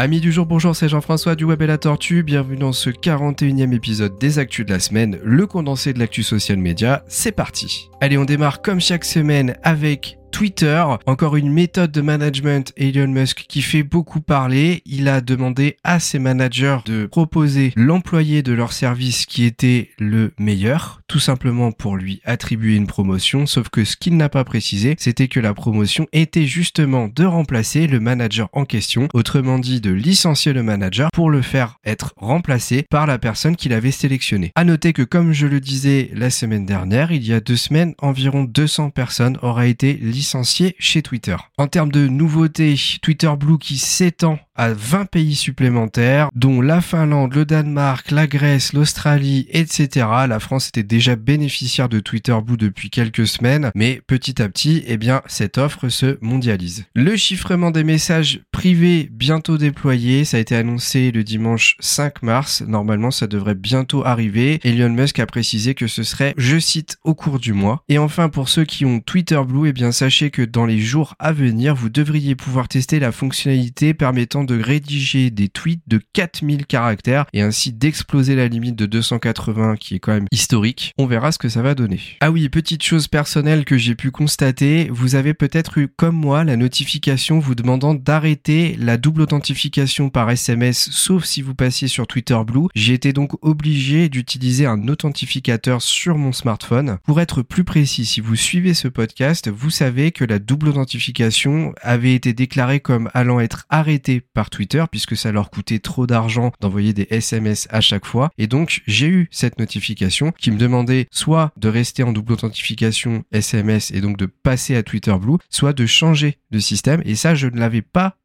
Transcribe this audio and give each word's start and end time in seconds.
Amis 0.00 0.20
du 0.20 0.32
jour, 0.32 0.44
bonjour, 0.44 0.74
c'est 0.74 0.88
Jean-François 0.88 1.36
du 1.36 1.44
Web 1.44 1.62
et 1.62 1.68
la 1.68 1.78
Tortue. 1.78 2.24
Bienvenue 2.24 2.56
dans 2.56 2.72
ce 2.72 2.90
41e 2.90 3.72
épisode 3.72 4.18
des 4.18 4.40
Actus 4.40 4.66
de 4.66 4.72
la 4.72 4.80
semaine, 4.80 5.20
le 5.22 5.46
condensé 5.46 5.92
de 5.92 6.00
l'actu 6.00 6.24
social 6.24 6.58
média. 6.58 7.04
C'est 7.06 7.30
parti. 7.30 7.90
Allez, 8.00 8.18
on 8.18 8.24
démarre 8.24 8.60
comme 8.60 8.80
chaque 8.80 9.04
semaine 9.04 9.56
avec 9.62 10.18
Twitter, 10.34 10.84
encore 11.06 11.36
une 11.36 11.52
méthode 11.52 11.92
de 11.92 12.00
management 12.00 12.72
Elon 12.76 13.06
Musk 13.06 13.44
qui 13.48 13.62
fait 13.62 13.84
beaucoup 13.84 14.20
parler. 14.20 14.82
Il 14.84 15.06
a 15.06 15.20
demandé 15.20 15.76
à 15.84 16.00
ses 16.00 16.18
managers 16.18 16.78
de 16.86 17.06
proposer 17.06 17.72
l'employé 17.76 18.42
de 18.42 18.52
leur 18.52 18.72
service 18.72 19.26
qui 19.26 19.44
était 19.44 19.90
le 19.96 20.32
meilleur, 20.40 21.02
tout 21.06 21.20
simplement 21.20 21.70
pour 21.70 21.96
lui 21.96 22.20
attribuer 22.24 22.74
une 22.74 22.88
promotion, 22.88 23.46
sauf 23.46 23.68
que 23.68 23.84
ce 23.84 23.96
qu'il 23.96 24.16
n'a 24.16 24.28
pas 24.28 24.42
précisé, 24.42 24.96
c'était 24.98 25.28
que 25.28 25.38
la 25.38 25.54
promotion 25.54 26.08
était 26.12 26.46
justement 26.46 27.06
de 27.06 27.24
remplacer 27.24 27.86
le 27.86 28.00
manager 28.00 28.48
en 28.54 28.64
question, 28.64 29.06
autrement 29.14 29.60
dit 29.60 29.80
de 29.80 29.92
licencier 29.92 30.52
le 30.52 30.64
manager 30.64 31.10
pour 31.12 31.30
le 31.30 31.42
faire 31.42 31.78
être 31.84 32.12
remplacé 32.16 32.84
par 32.90 33.06
la 33.06 33.18
personne 33.18 33.54
qu'il 33.54 33.72
avait 33.72 33.92
sélectionnée. 33.92 34.50
À 34.56 34.64
noter 34.64 34.94
que 34.94 35.02
comme 35.02 35.32
je 35.32 35.46
le 35.46 35.60
disais 35.60 36.10
la 36.12 36.30
semaine 36.30 36.66
dernière, 36.66 37.12
il 37.12 37.24
y 37.24 37.32
a 37.32 37.38
deux 37.38 37.54
semaines, 37.54 37.94
environ 37.98 38.42
200 38.42 38.90
personnes 38.90 39.38
auraient 39.40 39.70
été 39.70 39.92
licenciées 39.92 40.23
licencié 40.24 40.74
chez 40.78 41.02
Twitter. 41.02 41.36
En 41.58 41.66
termes 41.66 41.92
de 41.92 42.08
nouveautés, 42.08 42.76
Twitter 43.02 43.30
Blue 43.38 43.58
qui 43.58 43.76
s'étend 43.76 44.38
à 44.54 44.72
20 44.72 45.06
pays 45.06 45.34
supplémentaires, 45.34 46.28
dont 46.34 46.60
la 46.60 46.80
Finlande, 46.80 47.34
le 47.34 47.44
Danemark, 47.44 48.10
la 48.10 48.26
Grèce, 48.26 48.72
l'Australie, 48.72 49.46
etc. 49.50 50.06
La 50.28 50.40
France 50.40 50.68
était 50.68 50.82
déjà 50.82 51.16
bénéficiaire 51.16 51.88
de 51.88 52.00
Twitter 52.00 52.36
Blue 52.44 52.56
depuis 52.56 52.90
quelques 52.90 53.26
semaines, 53.26 53.70
mais 53.74 54.00
petit 54.06 54.40
à 54.40 54.48
petit, 54.48 54.84
eh 54.86 54.96
bien, 54.96 55.22
cette 55.26 55.58
offre 55.58 55.88
se 55.88 56.18
mondialise. 56.20 56.84
Le 56.94 57.16
chiffrement 57.16 57.70
des 57.70 57.84
messages 57.84 58.40
privés 58.52 59.08
bientôt 59.10 59.58
déployé, 59.58 60.24
ça 60.24 60.36
a 60.36 60.40
été 60.40 60.54
annoncé 60.54 61.10
le 61.10 61.24
dimanche 61.24 61.76
5 61.80 62.22
mars. 62.22 62.62
Normalement, 62.66 63.10
ça 63.10 63.26
devrait 63.26 63.54
bientôt 63.54 64.04
arriver. 64.04 64.60
Elon 64.62 64.90
Musk 64.90 65.18
a 65.18 65.26
précisé 65.26 65.74
que 65.74 65.86
ce 65.86 66.02
serait, 66.02 66.34
je 66.36 66.58
cite, 66.58 66.96
au 67.02 67.14
cours 67.14 67.40
du 67.40 67.52
mois. 67.52 67.82
Et 67.88 67.98
enfin, 67.98 68.28
pour 68.28 68.48
ceux 68.48 68.64
qui 68.64 68.84
ont 68.84 69.00
Twitter 69.00 69.40
Blue, 69.46 69.68
eh 69.68 69.72
bien, 69.72 69.92
sachez 69.92 70.30
que 70.30 70.42
dans 70.42 70.66
les 70.66 70.78
jours 70.78 71.14
à 71.18 71.32
venir, 71.32 71.74
vous 71.74 71.90
devriez 71.90 72.34
pouvoir 72.34 72.68
tester 72.68 73.00
la 73.00 73.12
fonctionnalité 73.12 73.94
permettant 73.94 74.43
de 74.44 74.60
rédiger 74.60 75.30
des 75.30 75.48
tweets 75.48 75.82
de 75.86 76.00
4000 76.12 76.66
caractères 76.66 77.26
et 77.32 77.42
ainsi 77.42 77.72
d'exploser 77.72 78.34
la 78.34 78.48
limite 78.48 78.76
de 78.76 78.86
280 78.86 79.76
qui 79.76 79.96
est 79.96 79.98
quand 79.98 80.12
même 80.12 80.28
historique. 80.30 80.92
On 80.98 81.06
verra 81.06 81.32
ce 81.32 81.38
que 81.38 81.48
ça 81.48 81.62
va 81.62 81.74
donner. 81.74 82.00
Ah 82.20 82.30
oui, 82.30 82.48
petite 82.48 82.82
chose 82.82 83.08
personnelle 83.08 83.64
que 83.64 83.78
j'ai 83.78 83.94
pu 83.94 84.10
constater, 84.10 84.88
vous 84.90 85.14
avez 85.14 85.34
peut-être 85.34 85.78
eu 85.78 85.88
comme 85.88 86.16
moi 86.16 86.44
la 86.44 86.56
notification 86.56 87.38
vous 87.38 87.54
demandant 87.54 87.94
d'arrêter 87.94 88.76
la 88.78 88.96
double 88.96 89.22
authentification 89.22 90.10
par 90.10 90.30
SMS 90.30 90.90
sauf 90.90 91.24
si 91.24 91.42
vous 91.42 91.54
passiez 91.54 91.88
sur 91.88 92.06
Twitter 92.06 92.38
Blue. 92.46 92.68
J'ai 92.74 92.94
été 92.94 93.12
donc 93.12 93.32
obligé 93.42 94.08
d'utiliser 94.08 94.66
un 94.66 94.88
authentificateur 94.88 95.82
sur 95.82 96.18
mon 96.18 96.32
smartphone. 96.32 96.98
Pour 97.04 97.20
être 97.20 97.42
plus 97.42 97.64
précis, 97.64 98.04
si 98.04 98.20
vous 98.20 98.36
suivez 98.36 98.74
ce 98.74 98.88
podcast, 98.88 99.48
vous 99.48 99.70
savez 99.70 100.12
que 100.12 100.24
la 100.24 100.38
double 100.38 100.68
authentification 100.68 101.74
avait 101.80 102.14
été 102.14 102.32
déclarée 102.32 102.80
comme 102.80 103.10
allant 103.14 103.40
être 103.40 103.66
arrêtée 103.68 104.20
par 104.34 104.50
Twitter 104.50 104.84
puisque 104.90 105.16
ça 105.16 105.32
leur 105.32 105.50
coûtait 105.50 105.78
trop 105.78 106.06
d'argent 106.06 106.52
d'envoyer 106.60 106.92
des 106.92 107.06
SMS 107.10 107.66
à 107.70 107.80
chaque 107.80 108.04
fois. 108.04 108.30
Et 108.36 108.46
donc 108.46 108.82
j'ai 108.86 109.06
eu 109.06 109.28
cette 109.30 109.58
notification 109.58 110.32
qui 110.32 110.50
me 110.50 110.58
demandait 110.58 111.06
soit 111.10 111.52
de 111.56 111.68
rester 111.68 112.02
en 112.02 112.12
double 112.12 112.34
authentification 112.34 113.24
SMS 113.32 113.90
et 113.92 114.00
donc 114.00 114.16
de 114.16 114.26
passer 114.26 114.76
à 114.76 114.82
Twitter 114.82 115.14
Blue, 115.18 115.38
soit 115.48 115.72
de 115.72 115.86
changer 115.86 116.38
de 116.50 116.58
système. 116.58 117.02
Et 117.04 117.14
ça 117.14 117.34
je 117.34 117.46
ne 117.46 117.58
l'avais 117.58 117.82
pas 117.82 118.16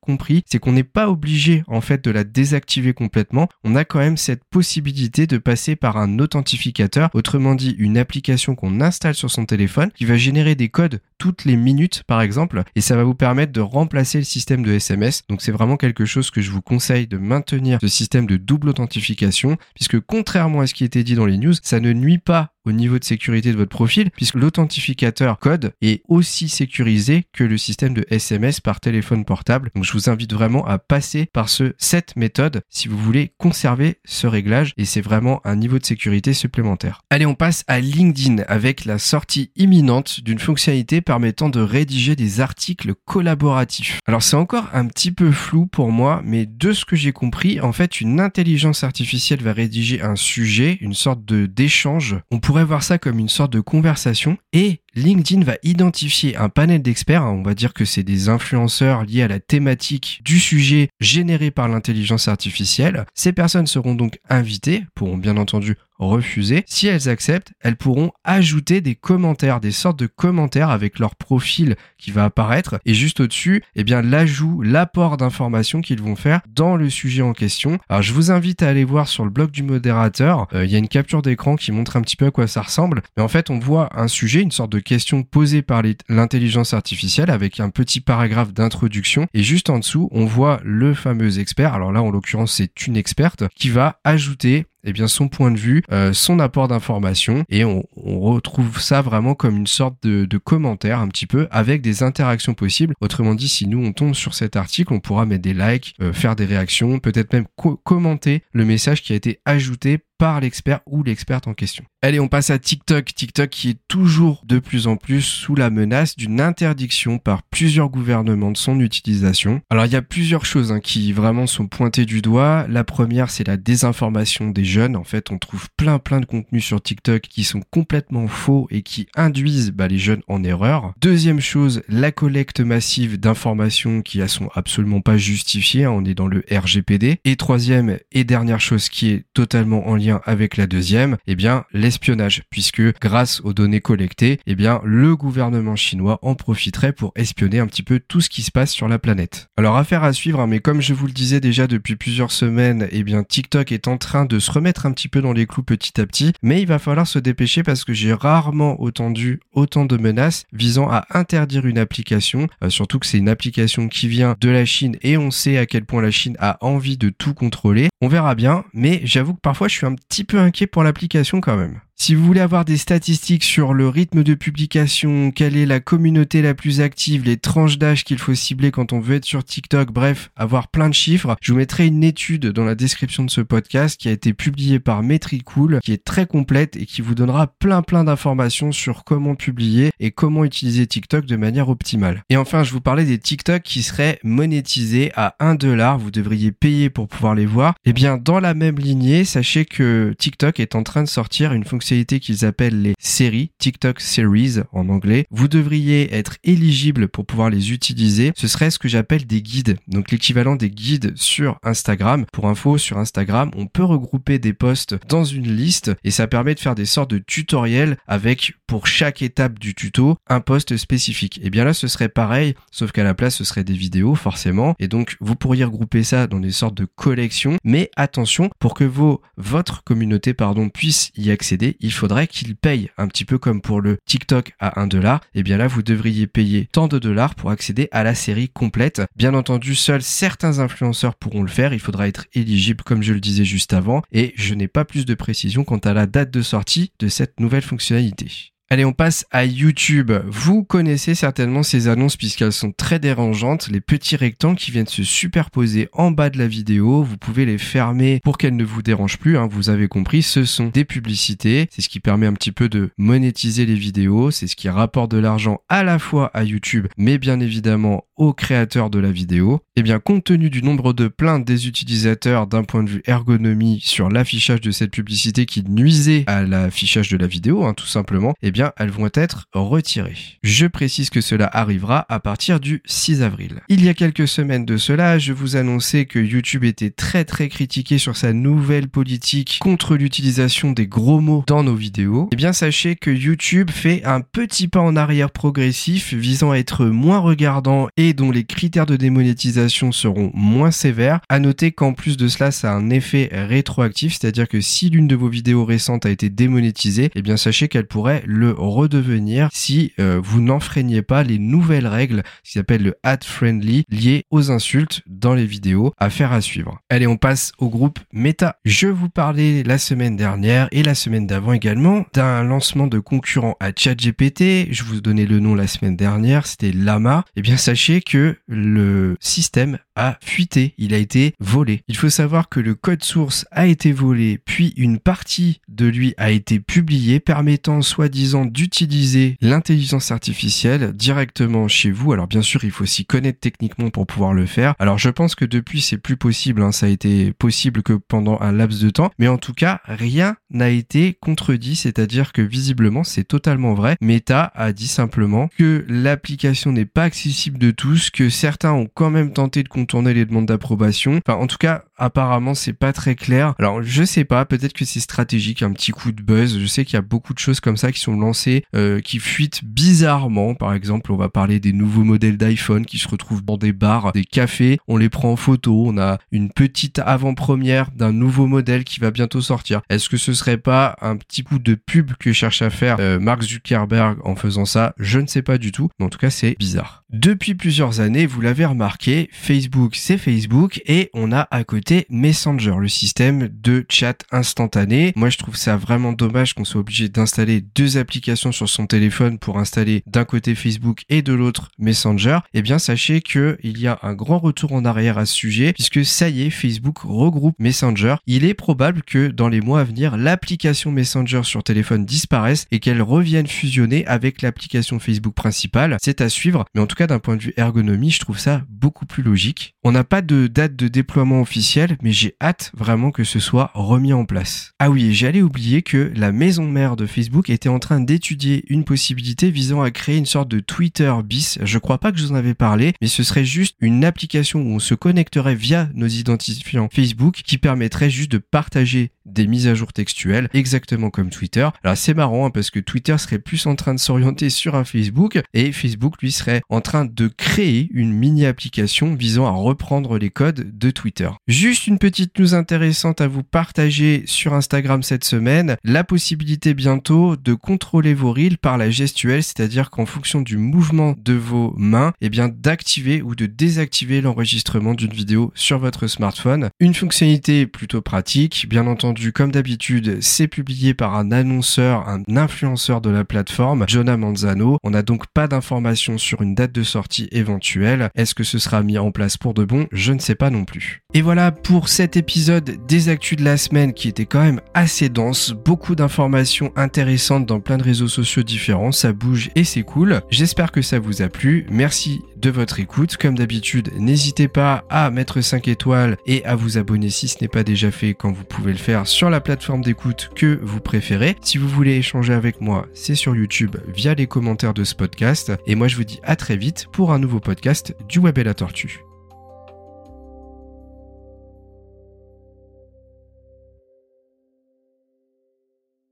c'est 0.45 0.59
qu'on 0.59 0.71
n'est 0.71 0.83
pas 0.83 1.09
obligé 1.09 1.63
en 1.67 1.81
fait 1.81 2.03
de 2.03 2.11
la 2.11 2.23
désactiver 2.23 2.93
complètement. 2.93 3.47
On 3.63 3.75
a 3.75 3.85
quand 3.85 3.99
même 3.99 4.17
cette 4.17 4.43
possibilité 4.45 5.27
de 5.27 5.37
passer 5.37 5.75
par 5.75 5.97
un 5.97 6.19
authentificateur, 6.19 7.09
autrement 7.13 7.55
dit 7.55 7.75
une 7.77 7.97
application 7.97 8.55
qu'on 8.55 8.81
installe 8.81 9.15
sur 9.15 9.29
son 9.29 9.45
téléphone 9.45 9.91
qui 9.95 10.05
va 10.05 10.17
générer 10.17 10.55
des 10.55 10.69
codes 10.69 11.01
toutes 11.17 11.45
les 11.45 11.57
minutes 11.57 12.03
par 12.07 12.21
exemple 12.21 12.63
et 12.75 12.81
ça 12.81 12.95
va 12.95 13.03
vous 13.03 13.15
permettre 13.15 13.51
de 13.51 13.61
remplacer 13.61 14.19
le 14.19 14.23
système 14.23 14.63
de 14.63 14.71
SMS. 14.71 15.23
Donc 15.27 15.41
c'est 15.41 15.51
vraiment 15.51 15.77
quelque 15.77 16.05
chose 16.05 16.31
que 16.31 16.41
je 16.41 16.51
vous 16.51 16.61
conseille 16.61 17.07
de 17.07 17.17
maintenir 17.17 17.79
ce 17.81 17.87
système 17.87 18.25
de 18.25 18.37
double 18.37 18.69
authentification 18.69 19.57
puisque 19.75 19.99
contrairement 19.99 20.61
à 20.61 20.67
ce 20.67 20.73
qui 20.73 20.83
était 20.83 21.03
dit 21.03 21.15
dans 21.15 21.25
les 21.25 21.37
news, 21.37 21.53
ça 21.61 21.79
ne 21.79 21.93
nuit 21.93 22.19
pas 22.19 22.53
au 22.69 22.71
niveau 22.71 22.99
de 22.99 23.03
sécurité 23.03 23.51
de 23.51 23.57
votre 23.57 23.69
profil, 23.69 24.11
puisque 24.11 24.35
l'authentificateur 24.35 25.39
code 25.39 25.73
est 25.81 26.03
aussi 26.07 26.49
sécurisé 26.49 27.25
que 27.33 27.43
le 27.43 27.57
système 27.57 27.93
de 27.93 28.05
SMS 28.09 28.61
par 28.61 28.79
téléphone 28.79 29.25
portable. 29.25 29.71
Donc 29.75 29.83
je 29.83 29.93
vous 29.93 30.09
invite 30.09 30.33
vraiment 30.33 30.65
à 30.65 30.77
passer 30.77 31.27
par 31.33 31.49
ce, 31.49 31.73
cette 31.77 32.15
méthode 32.15 32.61
si 32.69 32.87
vous 32.87 32.97
voulez 32.97 33.33
conserver 33.37 33.97
ce 34.05 34.27
réglage 34.27 34.73
et 34.77 34.85
c'est 34.85 35.01
vraiment 35.01 35.41
un 35.45 35.55
niveau 35.55 35.79
de 35.79 35.85
sécurité 35.85 36.33
supplémentaire. 36.33 37.01
Allez, 37.09 37.25
on 37.25 37.35
passe 37.35 37.63
à 37.67 37.79
LinkedIn 37.79 38.43
avec 38.47 38.85
la 38.85 38.99
sortie 38.99 39.51
imminente 39.55 40.21
d'une 40.21 40.39
fonctionnalité 40.39 41.01
permettant 41.01 41.49
de 41.49 41.59
rédiger 41.59 42.15
des 42.15 42.41
articles 42.41 42.93
collaboratifs. 43.05 43.99
Alors 44.05 44.23
c'est 44.23 44.35
encore 44.35 44.69
un 44.73 44.85
petit 44.85 45.11
peu 45.11 45.31
flou 45.31 45.65
pour 45.65 45.91
moi, 45.91 46.21
mais 46.23 46.45
de 46.45 46.71
ce 46.71 46.85
que 46.85 46.95
j'ai 46.95 47.11
compris, 47.11 47.59
en 47.59 47.71
fait, 47.71 48.01
une 48.01 48.19
intelligence 48.19 48.83
artificielle 48.83 49.41
va 49.41 49.53
rédiger 49.53 50.01
un 50.01 50.15
sujet, 50.15 50.77
une 50.81 50.93
sorte 50.93 51.25
d'échange. 51.25 52.17
On 52.31 52.39
pourrait 52.39 52.58
voir 52.63 52.83
ça 52.83 52.97
comme 52.97 53.19
une 53.19 53.29
sorte 53.29 53.51
de 53.51 53.59
conversation 53.59 54.37
et 54.53 54.81
LinkedIn 54.95 55.43
va 55.43 55.57
identifier 55.63 56.35
un 56.35 56.49
panel 56.49 56.81
d'experts, 56.81 57.23
on 57.25 57.43
va 57.43 57.53
dire 57.53 57.73
que 57.73 57.85
c'est 57.85 58.03
des 58.03 58.29
influenceurs 58.29 59.03
liés 59.03 59.23
à 59.23 59.27
la 59.27 59.39
thématique 59.39 60.21
du 60.23 60.39
sujet 60.39 60.89
généré 60.99 61.51
par 61.51 61.67
l'intelligence 61.67 62.27
artificielle. 62.27 63.05
Ces 63.13 63.33
personnes 63.33 63.67
seront 63.67 63.95
donc 63.95 64.19
invitées, 64.29 64.83
pourront 64.95 65.17
bien 65.17 65.37
entendu 65.37 65.75
refuser. 65.99 66.63
Si 66.65 66.87
elles 66.87 67.09
acceptent, 67.09 67.51
elles 67.59 67.75
pourront 67.75 68.11
ajouter 68.23 68.81
des 68.81 68.95
commentaires, 68.95 69.59
des 69.59 69.71
sortes 69.71 69.99
de 69.99 70.07
commentaires 70.07 70.69
avec 70.69 70.97
leur 70.97 71.15
profil 71.15 71.75
qui 71.97 72.11
va 72.11 72.23
apparaître 72.23 72.79
et 72.85 72.93
juste 72.93 73.19
au-dessus, 73.19 73.63
eh 73.75 73.83
bien 73.83 74.01
l'ajout, 74.01 74.61
l'apport 74.61 75.17
d'informations 75.17 75.81
qu'ils 75.81 76.01
vont 76.01 76.15
faire 76.15 76.39
dans 76.47 76.77
le 76.77 76.89
sujet 76.89 77.21
en 77.21 77.33
question. 77.33 77.79
Alors 77.89 78.01
je 78.01 78.13
vous 78.13 78.31
invite 78.31 78.63
à 78.63 78.69
aller 78.69 78.85
voir 78.85 79.07
sur 79.07 79.25
le 79.25 79.29
blog 79.29 79.51
du 79.51 79.61
modérateur, 79.63 80.47
euh, 80.53 80.65
il 80.65 80.71
y 80.71 80.75
a 80.75 80.79
une 80.79 80.87
capture 80.87 81.21
d'écran 81.21 81.55
qui 81.55 81.71
montre 81.71 81.97
un 81.97 82.01
petit 82.01 82.15
peu 82.15 82.27
à 82.27 82.31
quoi 82.31 82.47
ça 82.47 82.61
ressemble. 82.61 83.01
Mais 83.17 83.23
en 83.23 83.27
fait, 83.27 83.49
on 83.49 83.59
voit 83.59 83.89
un 83.99 84.07
sujet, 84.07 84.41
une 84.41 84.51
sorte 84.51 84.71
de 84.71 84.78
question 84.79 85.23
posée 85.23 85.61
par 85.61 85.83
l'intelligence 86.07 86.73
artificielle 86.73 87.29
avec 87.29 87.59
un 87.59 87.69
petit 87.69 88.01
paragraphe 88.01 88.53
d'introduction 88.53 89.27
et 89.33 89.43
juste 89.43 89.69
en 89.69 89.79
dessous, 89.79 90.09
on 90.11 90.25
voit 90.25 90.59
le 90.63 90.93
fameux 90.93 91.39
expert. 91.39 91.73
Alors 91.73 91.91
là, 91.91 92.01
en 92.01 92.11
l'occurrence, 92.11 92.53
c'est 92.53 92.87
une 92.87 92.97
experte 92.97 93.43
qui 93.55 93.69
va 93.69 93.99
ajouter 94.03 94.65
eh 94.83 94.93
bien 94.93 95.07
son 95.07 95.27
point 95.27 95.51
de 95.51 95.57
vue, 95.57 95.83
euh, 95.91 96.13
son 96.13 96.39
apport 96.39 96.67
d'information 96.67 97.43
et 97.49 97.65
on, 97.65 97.83
retrouve 97.95 98.79
ça 98.81 99.01
vraiment 99.01 99.33
comme 99.33 99.57
une 99.57 99.67
sorte 99.67 99.95
de, 100.03 100.37
commentaire 100.37 100.99
un 100.99 101.07
petit 101.07 101.27
peu 101.27 101.47
avec 101.51 101.81
des 101.81 102.01
interactions 102.03 102.53
possibles. 102.53 102.95
Autrement 103.01 103.35
dit, 103.35 103.47
si 103.47 103.67
nous 103.67 103.83
on 103.83 103.91
tombe 103.91 104.15
sur 104.15 104.33
cet 104.33 104.55
article, 104.55 104.93
on 104.93 104.99
pourra 104.99 105.25
mettre 105.25 105.43
des 105.43 105.53
likes, 105.53 105.95
euh, 106.01 106.13
faire 106.13 106.35
des 106.35 106.45
réactions, 106.45 106.99
peut-être 106.99 107.33
même 107.33 107.45
commenter 107.83 108.43
le 108.51 108.65
message 108.65 109.03
qui 109.03 109.13
a 109.13 109.15
été 109.15 109.41
ajouté 109.45 109.99
par 110.19 110.41
l'expert 110.41 110.81
ou 110.85 111.01
l'experte 111.01 111.47
en 111.47 111.53
question. 111.53 111.85
Allez, 112.01 112.19
on 112.19 112.27
passe 112.27 112.49
à 112.49 112.59
TikTok. 112.59 113.05
TikTok 113.15 113.49
qui 113.49 113.69
est 113.69 113.79
toujours 113.87 114.43
de 114.45 114.59
plus 114.59 114.85
en 114.85 114.97
plus 114.97 115.21
sous 115.21 115.55
la 115.55 115.69
menace 115.69 116.15
d'une 116.17 116.41
interdiction 116.41 117.17
par 117.17 117.41
plusieurs 117.43 117.89
gouvernements 117.89 118.51
de 118.51 118.57
son 118.57 118.79
utilisation. 118.81 119.61
Alors 119.69 119.85
il 119.85 119.93
y 119.93 119.95
a 119.95 120.01
plusieurs 120.01 120.45
choses 120.45 120.71
hein, 120.71 120.81
qui 120.81 121.13
vraiment 121.13 121.47
sont 121.47 121.67
pointées 121.67 122.05
du 122.05 122.21
doigt. 122.21 122.65
La 122.67 122.83
première, 122.83 123.29
c'est 123.29 123.47
la 123.47 123.57
désinformation 123.57 124.49
des 124.49 124.65
jeunes. 124.69 124.95
En 124.95 125.03
fait, 125.03 125.31
on 125.31 125.37
trouve 125.37 125.67
plein 125.75 125.99
plein 125.99 126.21
de 126.21 126.25
contenus 126.25 126.63
sur 126.63 126.81
TikTok 126.81 127.21
qui 127.21 127.43
sont 127.43 127.61
complètement 127.69 128.27
faux 128.27 128.67
et 128.71 128.81
qui 128.81 129.07
induisent 129.15 129.71
bah, 129.71 129.87
les 129.87 129.97
jeunes 129.97 130.21
en 130.27 130.43
erreur. 130.43 130.93
Deuxième 131.01 131.41
chose, 131.41 131.81
la 131.89 132.11
collecte 132.11 132.61
massive 132.61 133.19
d'informations 133.19 134.01
qui 134.01 134.19
ne 134.19 134.27
sont 134.27 134.49
absolument 134.55 135.01
pas 135.01 135.17
justifiées. 135.17 135.85
Hein. 135.85 135.91
On 135.91 136.05
est 136.05 136.13
dans 136.13 136.27
le 136.27 136.43
RGPD. 136.49 137.19
Et 137.25 137.35
troisième 137.35 137.97
et 138.11 138.23
dernière 138.23 138.61
chose 138.61 138.89
qui 138.89 139.09
est 139.09 139.25
totalement 139.33 139.87
en 139.87 139.95
lien 139.95 140.21
avec 140.25 140.57
la 140.57 140.67
deuxième, 140.67 141.17
eh 141.27 141.35
bien 141.35 141.65
l'espionnage, 141.73 142.43
puisque 142.49 142.81
grâce 142.99 143.41
aux 143.43 143.53
données 143.53 143.81
collectées, 143.81 144.39
eh 144.45 144.55
bien 144.55 144.81
le 144.83 145.15
gouvernement 145.15 145.75
chinois 145.75 146.19
en 146.21 146.35
profiterait 146.35 146.93
pour 146.93 147.11
espionner 147.15 147.59
un 147.59 147.67
petit 147.67 147.83
peu 147.83 147.99
tout 147.99 148.21
ce 148.21 148.29
qui 148.29 148.43
se 148.43 148.51
passe 148.51 148.71
sur 148.71 148.87
la 148.87 148.99
planète. 148.99 149.49
Alors 149.57 149.77
affaire 149.77 150.03
à 150.03 150.13
suivre, 150.13 150.39
hein, 150.39 150.47
mais 150.47 150.59
comme 150.59 150.81
je 150.81 150.93
vous 150.93 151.07
le 151.07 151.11
disais 151.11 151.39
déjà 151.39 151.67
depuis 151.67 151.95
plusieurs 151.95 152.31
semaines, 152.31 152.87
eh 152.91 153.03
bien 153.03 153.23
TikTok 153.23 153.71
est 153.71 153.87
en 153.87 153.97
train 153.97 154.25
de 154.25 154.39
se 154.39 154.51
remettre 154.59 154.85
un 154.85 154.91
petit 154.91 155.07
peu 155.07 155.21
dans 155.21 155.31
les 155.31 155.47
clous 155.47 155.63
petit 155.63 156.01
à 156.01 156.05
petit, 156.05 156.33
mais 156.43 156.61
il 156.61 156.67
va 156.67 156.79
falloir 156.79 157.07
se 157.07 157.17
dépêcher 157.17 157.63
parce 157.63 157.85
que 157.85 157.93
j'ai 157.93 158.11
rarement 158.11 158.81
entendu 158.83 159.39
autant 159.53 159.85
de 159.85 159.95
menaces 159.95 160.43
visant 160.51 160.89
à 160.89 161.05
interdire 161.11 161.65
une 161.65 161.77
application, 161.77 162.49
euh, 162.61 162.69
surtout 162.69 162.99
que 162.99 163.05
c'est 163.05 163.17
une 163.17 163.29
application 163.29 163.87
qui 163.87 164.09
vient 164.09 164.35
de 164.41 164.49
la 164.49 164.65
Chine 164.65 164.97
et 165.01 165.17
on 165.17 165.31
sait 165.31 165.57
à 165.57 165.65
quel 165.65 165.85
point 165.85 166.01
la 166.01 166.11
Chine 166.11 166.35
a 166.39 166.57
envie 166.59 166.97
de 166.97 167.09
tout 167.09 167.33
contrôler. 167.33 167.87
On 168.01 168.09
verra 168.09 168.35
bien, 168.35 168.65
mais 168.73 168.99
j'avoue 169.05 169.33
que 169.33 169.39
parfois 169.39 169.69
je 169.69 169.75
suis 169.75 169.85
un 169.85 169.95
petit 169.95 170.25
peu 170.25 170.39
inquiet 170.39 170.67
pour 170.67 170.83
l'application 170.83 171.39
quand 171.39 171.55
même. 171.55 171.79
Si 172.01 172.15
vous 172.15 172.25
voulez 172.25 172.39
avoir 172.39 172.63
des 172.63 172.77
statistiques 172.77 173.43
sur 173.43 173.73
le 173.73 173.89
rythme 173.89 174.23
de 174.23 174.33
publication, 174.33 175.31
quelle 175.31 175.57
est 175.57 175.65
la 175.65 175.81
communauté 175.81 176.41
la 176.41 176.53
plus 176.53 176.79
active, 176.79 177.25
les 177.25 177.35
tranches 177.35 177.77
d'âge 177.77 178.05
qu'il 178.05 178.19
faut 178.19 178.33
cibler 178.33 178.71
quand 178.71 178.93
on 178.93 179.01
veut 179.01 179.17
être 179.17 179.25
sur 179.25 179.43
TikTok, 179.43 179.91
bref, 179.91 180.31
avoir 180.37 180.69
plein 180.69 180.87
de 180.87 180.93
chiffres, 180.93 181.35
je 181.41 181.51
vous 181.51 181.57
mettrai 181.57 181.87
une 181.87 182.05
étude 182.05 182.53
dans 182.53 182.63
la 182.63 182.75
description 182.75 183.25
de 183.25 183.29
ce 183.29 183.41
podcast 183.41 183.99
qui 183.99 184.07
a 184.07 184.13
été 184.13 184.31
publiée 184.31 184.48
par 184.79 185.03
Metricool, 185.03 185.79
qui 185.83 185.91
est 185.91 186.03
très 186.03 186.25
complète 186.25 186.77
et 186.77 186.85
qui 186.85 187.01
vous 187.01 187.15
donnera 187.15 187.47
plein 187.47 187.81
plein 187.81 188.03
d'informations 188.03 188.71
sur 188.71 189.03
comment 189.03 189.35
publier 189.35 189.91
et 189.99 190.11
comment 190.11 190.45
utiliser 190.45 190.87
TikTok 190.87 191.25
de 191.25 191.35
manière 191.35 191.69
optimale. 191.69 192.23
Et 192.29 192.37
enfin, 192.37 192.63
je 192.63 192.71
vous 192.71 192.81
parlais 192.81 193.05
des 193.05 193.17
TikTok 193.17 193.63
qui 193.63 193.83
seraient 193.83 194.19
monétisés 194.23 195.11
à 195.15 195.35
1 195.39 195.55
dollar, 195.55 195.97
vous 195.97 196.11
devriez 196.11 196.51
payer 196.51 196.89
pour 196.89 197.07
pouvoir 197.07 197.35
les 197.35 197.45
voir. 197.45 197.75
Eh 197.85 197.93
bien, 197.93 198.17
dans 198.17 198.39
la 198.39 198.53
même 198.53 198.77
lignée, 198.77 199.25
sachez 199.25 199.65
que 199.65 200.15
TikTok 200.17 200.59
est 200.59 200.75
en 200.75 200.83
train 200.83 201.03
de 201.03 201.09
sortir 201.09 201.51
une 201.53 201.63
fonction 201.65 201.79
qu'ils 201.89 202.45
appellent 202.45 202.81
les 202.81 202.93
séries, 202.99 203.51
TikTok 203.57 203.99
Series 203.99 204.59
en 204.71 204.89
anglais. 204.89 205.25
Vous 205.31 205.47
devriez 205.47 206.13
être 206.13 206.37
éligible 206.43 207.07
pour 207.07 207.25
pouvoir 207.25 207.49
les 207.49 207.71
utiliser. 207.71 208.31
Ce 208.35 208.47
serait 208.47 208.69
ce 208.69 208.79
que 208.79 208.87
j'appelle 208.87 209.25
des 209.25 209.41
guides, 209.41 209.77
donc 209.87 210.11
l'équivalent 210.11 210.55
des 210.55 210.69
guides 210.69 211.13
sur 211.15 211.57
Instagram. 211.63 212.25
Pour 212.31 212.47
info, 212.47 212.77
sur 212.77 212.97
Instagram, 212.97 213.51
on 213.55 213.67
peut 213.67 213.83
regrouper 213.83 214.38
des 214.39 214.53
posts 214.53 214.95
dans 215.07 215.23
une 215.23 215.55
liste 215.55 215.91
et 216.03 216.11
ça 216.11 216.27
permet 216.27 216.55
de 216.55 216.59
faire 216.59 216.75
des 216.75 216.85
sortes 216.85 217.11
de 217.11 217.19
tutoriels 217.19 217.97
avec 218.07 218.53
pour 218.67 218.87
chaque 218.87 219.21
étape 219.21 219.59
du 219.59 219.73
tuto 219.75 220.17
un 220.27 220.41
post 220.41 220.77
spécifique. 220.77 221.39
Et 221.43 221.49
bien 221.49 221.63
là, 221.63 221.73
ce 221.73 221.87
serait 221.87 222.09
pareil, 222.09 222.55
sauf 222.71 222.91
qu'à 222.91 223.03
la 223.03 223.13
place, 223.13 223.35
ce 223.35 223.43
serait 223.43 223.63
des 223.63 223.73
vidéos 223.73 224.15
forcément. 224.15 224.75
Et 224.79 224.87
donc, 224.87 225.17
vous 225.19 225.35
pourriez 225.35 225.63
regrouper 225.63 226.03
ça 226.03 226.27
dans 226.27 226.39
des 226.39 226.51
sortes 226.51 226.75
de 226.75 226.85
collections. 226.85 227.57
Mais 227.63 227.89
attention, 227.95 228.49
pour 228.59 228.73
que 228.73 228.83
vos, 228.83 229.21
votre 229.37 229.83
communauté 229.83 230.33
pardon, 230.33 230.69
puisse 230.69 231.11
y 231.15 231.31
accéder, 231.31 231.77
il 231.79 231.91
faudrait 231.91 232.27
qu'il 232.27 232.55
paye 232.55 232.89
un 232.97 233.07
petit 233.07 233.25
peu 233.25 233.37
comme 233.37 233.61
pour 233.61 233.81
le 233.81 233.97
TikTok 234.05 234.53
à 234.59 234.79
1 234.79 234.87
dollar. 234.87 235.21
Et 235.33 235.43
bien 235.43 235.57
là, 235.57 235.67
vous 235.67 235.81
devriez 235.81 236.27
payer 236.27 236.67
tant 236.71 236.87
de 236.87 236.99
dollars 236.99 237.35
pour 237.35 237.51
accéder 237.51 237.87
à 237.91 238.03
la 238.03 238.15
série 238.15 238.49
complète. 238.49 239.01
Bien 239.15 239.33
entendu, 239.33 239.75
seuls 239.75 240.01
certains 240.01 240.59
influenceurs 240.59 241.15
pourront 241.15 241.41
le 241.41 241.49
faire. 241.49 241.73
Il 241.73 241.79
faudra 241.79 242.07
être 242.07 242.25
éligible 242.33 242.83
comme 242.83 243.03
je 243.03 243.13
le 243.13 243.19
disais 243.19 243.45
juste 243.45 243.73
avant. 243.73 244.01
Et 244.11 244.28
je 244.35 244.53
n'ai 244.53 244.67
pas 244.67 244.85
plus 244.85 245.05
de 245.05 245.13
précision 245.13 245.63
quant 245.63 245.77
à 245.77 245.93
la 245.93 246.05
date 246.05 246.31
de 246.31 246.41
sortie 246.41 246.91
de 246.99 247.07
cette 247.07 247.39
nouvelle 247.39 247.61
fonctionnalité. 247.61 248.53
Allez, 248.71 248.85
on 248.85 248.93
passe 248.93 249.25
à 249.31 249.45
YouTube. 249.45 250.11
Vous 250.27 250.63
connaissez 250.63 251.15
certainement 251.15 251.63
ces 251.63 251.87
annonces 251.87 252.17
puisqu'elles 252.17 252.53
sont 252.53 252.71
très 252.71 252.99
dérangeantes. 252.99 253.67
Les 253.69 253.81
petits 253.81 254.15
rectangles 254.15 254.59
qui 254.59 254.69
viennent 254.69 254.85
se 254.85 255.03
superposer 255.03 255.89
en 255.91 256.11
bas 256.11 256.29
de 256.29 256.37
la 256.37 256.45
vidéo. 256.45 257.01
Vous 257.01 257.17
pouvez 257.17 257.47
les 257.47 257.57
fermer 257.57 258.19
pour 258.23 258.37
qu'elles 258.37 258.55
ne 258.55 258.63
vous 258.63 258.83
dérangent 258.83 259.17
plus. 259.17 259.39
Hein. 259.39 259.47
Vous 259.49 259.71
avez 259.71 259.87
compris, 259.87 260.21
ce 260.21 260.45
sont 260.45 260.67
des 260.67 260.85
publicités. 260.85 261.67
C'est 261.71 261.81
ce 261.81 261.89
qui 261.89 261.99
permet 261.99 262.27
un 262.27 262.33
petit 262.33 262.51
peu 262.51 262.69
de 262.69 262.91
monétiser 262.99 263.65
les 263.65 263.73
vidéos. 263.73 264.29
C'est 264.29 264.45
ce 264.45 264.55
qui 264.55 264.69
rapporte 264.69 265.09
de 265.09 265.17
l'argent 265.17 265.61
à 265.67 265.83
la 265.83 265.97
fois 265.97 266.29
à 266.35 266.43
YouTube, 266.43 266.85
mais 266.95 267.17
bien 267.17 267.39
évidemment 267.39 268.05
aux 268.17 268.33
créateurs 268.33 268.91
de 268.91 268.99
la 268.99 269.11
vidéo. 269.11 269.61
Et 269.75 269.79
eh 269.79 269.81
bien, 269.81 269.97
compte 269.99 270.25
tenu 270.25 270.51
du 270.51 270.61
nombre 270.61 270.93
de 270.93 271.07
plaintes 271.07 271.45
des 271.45 271.67
utilisateurs 271.67 272.45
d'un 272.45 272.65
point 272.65 272.83
de 272.83 272.89
vue 272.89 273.01
ergonomie 273.05 273.79
sur 273.81 274.09
l'affichage 274.09 274.61
de 274.61 274.71
cette 274.71 274.91
publicité 274.91 275.45
qui 275.45 275.63
nuisait 275.63 276.25
à 276.27 276.43
l'affichage 276.43 277.09
de 277.09 277.17
la 277.17 277.27
vidéo, 277.27 277.63
hein, 277.63 277.73
tout 277.73 277.87
simplement, 277.87 278.35
eh 278.43 278.51
bien 278.51 278.58
elles 278.77 278.89
vont 278.89 279.09
être 279.13 279.45
retirées. 279.53 280.17
Je 280.43 280.67
précise 280.67 281.09
que 281.09 281.21
cela 281.21 281.49
arrivera 281.51 282.05
à 282.09 282.19
partir 282.19 282.59
du 282.59 282.81
6 282.85 283.21
avril. 283.21 283.61
Il 283.69 283.83
y 283.83 283.89
a 283.89 283.93
quelques 283.93 284.27
semaines 284.27 284.65
de 284.65 284.77
cela, 284.77 285.19
je 285.19 285.33
vous 285.33 285.55
annonçais 285.55 286.05
que 286.05 286.19
YouTube 286.19 286.63
était 286.63 286.89
très 286.89 287.25
très 287.25 287.49
critiqué 287.49 287.97
sur 287.97 288.17
sa 288.17 288.33
nouvelle 288.33 288.89
politique 288.89 289.57
contre 289.61 289.95
l'utilisation 289.95 290.71
des 290.71 290.87
gros 290.87 291.19
mots 291.19 291.43
dans 291.47 291.63
nos 291.63 291.75
vidéos. 291.75 292.29
Eh 292.31 292.35
bien, 292.35 292.53
sachez 292.53 292.95
que 292.95 293.11
YouTube 293.11 293.71
fait 293.71 294.03
un 294.03 294.21
petit 294.21 294.67
pas 294.67 294.79
en 294.79 294.95
arrière 294.95 295.31
progressif 295.31 296.13
visant 296.13 296.51
à 296.51 296.57
être 296.57 296.85
moins 296.85 297.19
regardant 297.19 297.87
et 297.97 298.13
dont 298.13 298.31
les 298.31 298.43
critères 298.43 298.85
de 298.85 298.95
démonétisation 298.95 299.91
seront 299.91 300.31
moins 300.33 300.71
sévères. 300.71 301.19
À 301.29 301.39
noter 301.39 301.71
qu'en 301.71 301.93
plus 301.93 302.17
de 302.17 302.27
cela, 302.27 302.51
ça 302.51 302.71
a 302.71 302.75
un 302.75 302.89
effet 302.89 303.29
rétroactif, 303.31 304.17
c'est-à-dire 304.19 304.47
que 304.47 304.61
si 304.61 304.89
l'une 304.89 305.07
de 305.07 305.15
vos 305.15 305.29
vidéos 305.29 305.65
récentes 305.65 306.05
a 306.05 306.09
été 306.09 306.29
démonétisée, 306.29 307.11
eh 307.15 307.21
bien 307.21 307.37
sachez 307.37 307.67
qu'elle 307.67 307.87
pourrait 307.87 308.23
le 308.25 308.48
redevenir 308.57 309.49
si 309.51 309.93
euh, 309.99 310.19
vous 310.23 310.41
n'enfreignez 310.41 311.01
pas 311.01 311.23
les 311.23 311.39
nouvelles 311.39 311.87
règles, 311.87 312.23
qui 312.43 312.53
s'appelle 312.53 312.83
le 312.83 312.95
ad 313.03 313.23
friendly, 313.23 313.85
liées 313.89 314.23
aux 314.29 314.51
insultes 314.51 315.01
dans 315.07 315.33
les 315.33 315.45
vidéos 315.45 315.93
à 315.97 316.09
faire 316.09 316.31
à 316.31 316.41
suivre. 316.41 316.79
Allez, 316.89 317.07
on 317.07 317.17
passe 317.17 317.51
au 317.57 317.69
groupe 317.69 317.99
Meta. 318.13 318.57
Je 318.65 318.87
vous 318.87 319.09
parlais 319.09 319.63
la 319.63 319.77
semaine 319.77 320.15
dernière 320.15 320.67
et 320.71 320.83
la 320.83 320.95
semaine 320.95 321.27
d'avant 321.27 321.53
également 321.53 322.05
d'un 322.13 322.43
lancement 322.43 322.87
de 322.87 322.99
concurrent 322.99 323.55
à 323.59 323.71
ChatGPT. 323.75 324.71
Je 324.71 324.83
vous 324.83 325.01
donnais 325.01 325.25
le 325.25 325.39
nom 325.39 325.55
la 325.55 325.67
semaine 325.67 325.95
dernière, 325.95 326.45
c'était 326.45 326.71
Lama. 326.71 327.25
Eh 327.35 327.41
bien, 327.41 327.57
sachez 327.57 328.01
que 328.01 328.37
le 328.47 329.15
système 329.19 329.77
a 329.95 330.17
fuité, 330.21 330.73
il 330.77 330.93
a 330.93 330.97
été 330.97 331.35
volé. 331.39 331.83
Il 331.87 331.97
faut 331.97 332.09
savoir 332.09 332.49
que 332.49 332.59
le 332.59 332.73
code 332.73 333.03
source 333.03 333.45
a 333.51 333.67
été 333.67 333.91
volé, 333.91 334.37
puis 334.37 334.73
une 334.77 334.99
partie 334.99 335.61
de 335.67 335.85
lui 335.85 336.13
a 336.17 336.31
été 336.31 336.59
publiée 336.59 337.19
permettant 337.19 337.81
soi-disant 337.81 338.38
d'utiliser 338.45 339.37
l'intelligence 339.41 340.11
artificielle 340.11 340.93
directement 340.93 341.67
chez 341.67 341.91
vous. 341.91 342.13
Alors 342.13 342.27
bien 342.27 342.41
sûr, 342.41 342.63
il 342.63 342.71
faut 342.71 342.85
s'y 342.85 343.05
connaître 343.05 343.39
techniquement 343.39 343.89
pour 343.89 344.07
pouvoir 344.07 344.33
le 344.33 344.45
faire. 344.45 344.75
Alors 344.79 344.97
je 344.97 345.09
pense 345.09 345.35
que 345.35 345.45
depuis 345.45 345.81
c'est 345.81 345.97
plus 345.97 346.17
possible, 346.17 346.61
hein. 346.61 346.71
ça 346.71 346.85
a 346.85 346.89
été 346.89 347.33
possible 347.33 347.83
que 347.83 347.93
pendant 347.93 348.39
un 348.41 348.51
laps 348.51 348.81
de 348.81 348.89
temps, 348.89 349.11
mais 349.19 349.27
en 349.27 349.37
tout 349.37 349.53
cas, 349.53 349.81
rien 349.85 350.35
n'a 350.49 350.69
été 350.69 351.17
contredit, 351.19 351.75
c'est-à-dire 351.75 352.31
que 352.33 352.41
visiblement 352.41 353.03
c'est 353.03 353.23
totalement 353.23 353.73
vrai. 353.73 353.97
Meta 354.01 354.51
a 354.55 354.73
dit 354.73 354.87
simplement 354.87 355.49
que 355.57 355.85
l'application 355.87 356.71
n'est 356.71 356.85
pas 356.85 357.03
accessible 357.03 357.57
de 357.57 357.71
tous, 357.71 358.09
que 358.09 358.29
certains 358.29 358.73
ont 358.73 358.87
quand 358.93 359.09
même 359.09 359.33
tenté 359.33 359.63
de 359.63 359.69
tourner 359.85 360.13
les 360.13 360.25
demandes 360.25 360.45
d'approbation. 360.45 361.19
Enfin, 361.25 361.39
en 361.39 361.47
tout 361.47 361.57
cas, 361.57 361.83
apparemment, 361.97 362.53
c'est 362.53 362.73
pas 362.73 362.93
très 362.93 363.15
clair. 363.15 363.53
Alors, 363.59 363.83
je 363.83 364.03
sais 364.03 364.23
pas, 364.23 364.45
peut-être 364.45 364.73
que 364.73 364.85
c'est 364.85 364.99
stratégique, 364.99 365.61
un 365.61 365.71
petit 365.71 365.91
coup 365.91 366.11
de 366.11 366.21
buzz. 366.21 366.59
Je 366.59 366.65
sais 366.65 366.85
qu'il 366.85 366.95
y 366.95 366.97
a 366.97 367.01
beaucoup 367.01 367.33
de 367.33 367.39
choses 367.39 367.59
comme 367.59 367.77
ça 367.77 367.91
qui 367.91 367.99
sont 367.99 368.15
lancées, 368.15 368.28
euh, 368.75 368.99
qui 369.01 369.19
fuitent 369.19 369.63
bizarrement. 369.63 370.55
Par 370.55 370.73
exemple, 370.73 371.11
on 371.11 371.17
va 371.17 371.29
parler 371.29 371.59
des 371.59 371.73
nouveaux 371.73 372.03
modèles 372.03 372.37
d'iPhone 372.37 372.85
qui 372.85 372.97
se 372.97 373.07
retrouvent 373.07 373.43
dans 373.43 373.57
des 373.57 373.73
bars, 373.73 374.11
des 374.11 374.23
cafés. 374.23 374.79
On 374.87 374.97
les 374.97 375.09
prend 375.09 375.31
en 375.31 375.35
photo. 375.35 375.85
On 375.87 375.97
a 375.97 376.17
une 376.31 376.49
petite 376.49 376.99
avant-première 376.99 377.91
d'un 377.91 378.11
nouveau 378.11 378.47
modèle 378.47 378.83
qui 378.83 378.99
va 378.99 379.11
bientôt 379.11 379.41
sortir. 379.41 379.81
Est-ce 379.89 380.09
que 380.09 380.17
ce 380.17 380.33
serait 380.33 380.57
pas 380.57 380.95
un 381.01 381.17
petit 381.17 381.43
coup 381.43 381.59
de 381.59 381.75
pub 381.75 382.11
que 382.19 382.33
cherche 382.33 382.61
à 382.61 382.69
faire 382.69 382.97
euh, 382.99 383.19
Mark 383.19 383.41
Zuckerberg 383.43 384.17
en 384.23 384.35
faisant 384.35 384.65
ça? 384.65 384.93
Je 384.97 385.19
ne 385.19 385.27
sais 385.27 385.41
pas 385.41 385.57
du 385.57 385.71
tout. 385.71 385.89
Mais 385.99 386.05
en 386.05 386.09
tout 386.09 386.19
cas, 386.19 386.29
c'est 386.29 386.55
bizarre. 386.57 386.98
Depuis 387.11 387.55
plusieurs 387.55 388.01
années, 388.01 388.27
vous 388.27 388.39
l'avez 388.39 388.65
remarqué, 388.65 389.31
Facebook, 389.31 389.95
c'est 389.95 390.19
Facebook 390.19 390.79
et 390.85 391.09
on 391.15 391.31
a 391.31 391.47
à 391.49 391.63
côté 391.63 392.05
Messenger, 392.11 392.75
le 392.79 392.87
système 392.87 393.49
de 393.51 393.83
chat 393.89 394.23
instantané. 394.31 395.11
Moi, 395.15 395.31
je 395.31 395.39
trouve 395.39 395.55
ça 395.55 395.75
vraiment 395.75 396.13
dommage 396.13 396.53
qu'on 396.53 396.65
soit 396.65 396.81
obligé 396.81 397.09
d'installer 397.09 397.61
deux 397.61 397.97
applications 397.97 398.51
sur 398.51 398.69
son 398.69 398.85
téléphone 398.85 399.39
pour 399.39 399.57
installer 399.57 400.03
d'un 400.05 400.23
côté 400.23 400.53
Facebook 400.53 401.01
et 401.09 401.23
de 401.23 401.33
l'autre 401.33 401.71
Messenger. 401.79 402.41
Eh 402.53 402.61
bien, 402.61 402.77
sachez 402.77 403.21
que 403.21 403.57
il 403.63 403.79
y 403.79 403.87
a 403.87 403.97
un 404.03 404.13
grand 404.13 404.37
retour 404.37 404.73
en 404.73 404.85
arrière 404.85 405.17
à 405.17 405.25
ce 405.25 405.33
sujet 405.33 405.73
puisque 405.73 406.05
ça 406.05 406.29
y 406.29 406.43
est, 406.43 406.51
Facebook 406.51 406.99
regroupe 406.99 407.55
Messenger. 407.57 408.17
Il 408.27 408.45
est 408.45 408.53
probable 408.53 409.01
que 409.01 409.29
dans 409.29 409.49
les 409.49 409.61
mois 409.61 409.79
à 409.79 409.83
venir, 409.83 410.15
l'application 410.15 410.91
Messenger 410.91 411.41
sur 411.41 411.63
téléphone 411.63 412.05
disparaisse 412.05 412.67
et 412.69 412.79
qu'elle 412.79 413.01
revienne 413.01 413.47
fusionner 413.47 414.05
avec 414.05 414.43
l'application 414.43 414.99
Facebook 414.99 415.33
principale. 415.33 415.97
C'est 416.03 416.21
à 416.21 416.29
suivre, 416.29 416.65
mais 416.75 416.81
en 416.81 416.85
tout 416.85 416.98
d'un 417.07 417.19
point 417.19 417.35
de 417.35 417.41
vue 417.41 417.53
ergonomie, 417.57 418.11
je 418.11 418.19
trouve 418.19 418.39
ça 418.39 418.63
beaucoup 418.69 419.05
plus 419.05 419.23
logique. 419.23 419.75
On 419.83 419.91
n'a 419.91 420.03
pas 420.03 420.21
de 420.21 420.47
date 420.47 420.75
de 420.75 420.87
déploiement 420.87 421.41
officielle, 421.41 421.97
mais 422.01 422.11
j'ai 422.11 422.35
hâte 422.41 422.71
vraiment 422.75 423.11
que 423.11 423.23
ce 423.23 423.39
soit 423.39 423.71
remis 423.73 424.13
en 424.13 424.25
place. 424.25 424.73
Ah 424.79 424.89
oui, 424.89 425.13
j'allais 425.13 425.41
oublier 425.41 425.81
que 425.81 426.11
la 426.15 426.31
maison 426.31 426.65
mère 426.65 426.95
de 426.95 427.05
Facebook 427.05 427.49
était 427.49 427.69
en 427.69 427.79
train 427.79 427.99
d'étudier 427.99 428.65
une 428.69 428.83
possibilité 428.83 429.51
visant 429.51 429.81
à 429.81 429.91
créer 429.91 430.17
une 430.17 430.25
sorte 430.25 430.49
de 430.49 430.59
Twitter 430.59 431.13
bis. 431.23 431.59
Je 431.61 431.77
crois 431.77 431.97
pas 431.97 432.11
que 432.11 432.17
je 432.17 432.25
vous 432.25 432.31
en 432.31 432.35
avais 432.35 432.53
parlé, 432.53 432.93
mais 433.01 433.07
ce 433.07 433.23
serait 433.23 433.45
juste 433.45 433.75
une 433.79 434.05
application 434.05 434.61
où 434.61 434.75
on 434.75 434.79
se 434.79 434.95
connecterait 434.95 435.55
via 435.55 435.89
nos 435.93 436.07
identifiants 436.07 436.89
Facebook 436.91 437.41
qui 437.45 437.57
permettrait 437.57 438.09
juste 438.09 438.31
de 438.31 438.37
partager 438.37 439.11
des 439.33 439.47
mises 439.47 439.67
à 439.67 439.75
jour 439.75 439.93
textuelles, 439.93 440.49
exactement 440.53 441.09
comme 441.09 441.29
Twitter. 441.29 441.67
Alors 441.83 441.97
c'est 441.97 442.13
marrant 442.13 442.47
hein, 442.47 442.49
parce 442.49 442.69
que 442.69 442.79
Twitter 442.79 443.17
serait 443.17 443.39
plus 443.39 443.65
en 443.65 443.75
train 443.75 443.93
de 443.93 443.99
s'orienter 443.99 444.49
sur 444.49 444.75
un 444.75 444.83
Facebook 444.83 445.39
et 445.53 445.71
Facebook 445.71 446.21
lui 446.21 446.31
serait 446.31 446.61
en 446.69 446.81
train 446.81 447.05
de 447.05 447.27
créer 447.27 447.89
une 447.93 448.13
mini 448.13 448.45
application 448.45 449.15
visant 449.15 449.45
à 449.45 449.51
reprendre 449.51 450.17
les 450.17 450.29
codes 450.29 450.77
de 450.77 450.91
Twitter. 450.91 451.29
Juste 451.47 451.87
une 451.87 451.99
petite 451.99 452.37
news 452.39 452.53
intéressante 452.53 453.21
à 453.21 453.27
vous 453.27 453.43
partager 453.43 454.23
sur 454.25 454.53
Instagram 454.53 455.03
cette 455.03 455.23
semaine, 455.23 455.77
la 455.83 456.03
possibilité 456.03 456.73
bientôt 456.73 457.35
de 457.35 457.53
contrôler 457.53 458.13
vos 458.13 458.33
reels 458.33 458.57
par 458.57 458.77
la 458.77 458.89
gestuelle, 458.89 459.43
c'est-à-dire 459.43 459.89
qu'en 459.89 460.05
fonction 460.05 460.41
du 460.41 460.57
mouvement 460.57 461.15
de 461.17 461.33
vos 461.33 461.73
mains, 461.77 462.13
et 462.21 462.25
eh 462.25 462.29
bien 462.29 462.49
d'activer 462.49 463.21
ou 463.21 463.35
de 463.35 463.45
désactiver 463.45 464.21
l'enregistrement 464.21 464.93
d'une 464.93 465.13
vidéo 465.13 465.51
sur 465.55 465.79
votre 465.79 466.07
smartphone. 466.07 466.69
Une 466.79 466.93
fonctionnalité 466.93 467.67
plutôt 467.67 468.01
pratique, 468.01 468.67
bien 468.69 468.87
comme 469.27 469.51
d'habitude, 469.51 470.19
c'est 470.21 470.47
publié 470.47 470.93
par 470.93 471.15
un 471.15 471.31
annonceur, 471.31 472.07
un 472.07 472.23
influenceur 472.35 473.01
de 473.01 473.09
la 473.09 473.25
plateforme, 473.25 473.85
Jonah 473.87 474.17
Manzano. 474.17 474.77
On 474.83 474.91
n'a 474.91 475.01
donc 475.01 475.27
pas 475.27 475.47
d'informations 475.47 476.17
sur 476.17 476.41
une 476.41 476.55
date 476.55 476.71
de 476.71 476.83
sortie 476.83 477.27
éventuelle. 477.31 478.09
Est-ce 478.15 478.33
que 478.33 478.43
ce 478.43 478.59
sera 478.59 478.81
mis 478.81 478.97
en 478.97 479.11
place 479.11 479.37
pour 479.37 479.53
de 479.53 479.65
bon? 479.65 479.87
Je 479.91 480.13
ne 480.13 480.19
sais 480.19 480.35
pas 480.35 480.49
non 480.49 480.65
plus. 480.65 481.03
Et 481.13 481.21
voilà 481.21 481.51
pour 481.51 481.89
cet 481.89 482.17
épisode 482.17 482.77
des 482.87 483.09
actus 483.09 483.37
de 483.37 483.43
la 483.43 483.57
semaine 483.57 483.93
qui 483.93 484.07
était 484.07 484.25
quand 484.25 484.43
même 484.43 484.61
assez 484.73 485.09
dense, 485.09 485.51
beaucoup 485.51 485.95
d'informations 485.95 486.71
intéressantes 486.75 487.45
dans 487.45 487.59
plein 487.59 487.77
de 487.77 487.83
réseaux 487.83 488.07
sociaux 488.07 488.43
différents, 488.43 488.91
ça 488.91 489.11
bouge 489.11 489.49
et 489.55 489.63
c'est 489.63 489.83
cool. 489.83 490.21
J'espère 490.29 490.71
que 490.71 490.81
ça 490.81 490.99
vous 490.99 491.21
a 491.21 491.29
plu. 491.29 491.65
Merci 491.69 492.21
de 492.39 492.49
votre 492.49 492.79
écoute. 492.79 493.17
Comme 493.17 493.37
d'habitude, 493.37 493.91
n'hésitez 493.97 494.47
pas 494.47 494.85
à 494.89 495.09
mettre 495.11 495.41
5 495.41 495.67
étoiles 495.67 496.17
et 496.25 496.43
à 496.45 496.55
vous 496.55 496.77
abonner 496.77 497.09
si 497.09 497.27
ce 497.27 497.37
n'est 497.41 497.47
pas 497.47 497.63
déjà 497.63 497.91
fait 497.91 498.13
quand 498.13 498.31
vous 498.31 498.43
pouvez 498.43 498.71
le 498.71 498.77
faire 498.77 499.07
sur 499.07 499.29
la 499.29 499.41
plateforme 499.41 499.81
d'écoute 499.81 500.29
que 500.35 500.59
vous 500.61 500.79
préférez. 500.79 501.35
Si 501.41 501.57
vous 501.57 501.67
voulez 501.67 501.95
échanger 501.95 502.33
avec 502.33 502.61
moi, 502.61 502.87
c'est 502.93 503.15
sur 503.15 503.35
YouTube 503.35 503.75
via 503.87 504.13
les 504.13 504.27
commentaires 504.27 504.73
de 504.73 504.83
ce 504.83 504.95
podcast. 504.95 505.51
Et 505.67 505.75
moi, 505.75 505.87
je 505.87 505.95
vous 505.95 506.03
dis 506.03 506.19
à 506.23 506.35
très 506.35 506.57
vite 506.57 506.87
pour 506.91 507.11
un 507.13 507.19
nouveau 507.19 507.39
podcast 507.39 507.95
du 508.07 508.19
Web 508.19 508.37
et 508.37 508.43
la 508.43 508.53
Tortue. 508.53 509.08